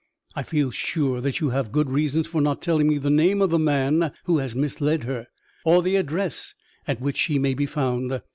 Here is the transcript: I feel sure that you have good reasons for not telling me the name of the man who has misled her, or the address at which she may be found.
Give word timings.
I 0.35 0.41
feel 0.41 0.71
sure 0.71 1.21
that 1.21 1.41
you 1.41 1.49
have 1.51 1.71
good 1.71 1.87
reasons 1.91 2.25
for 2.25 2.41
not 2.41 2.59
telling 2.59 2.87
me 2.87 2.97
the 2.97 3.11
name 3.11 3.39
of 3.39 3.51
the 3.51 3.59
man 3.59 4.11
who 4.23 4.39
has 4.39 4.55
misled 4.55 5.03
her, 5.03 5.27
or 5.63 5.83
the 5.83 5.95
address 5.95 6.55
at 6.87 6.99
which 6.99 7.17
she 7.17 7.37
may 7.37 7.53
be 7.53 7.67
found. 7.67 8.19